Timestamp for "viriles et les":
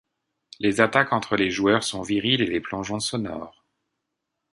2.01-2.59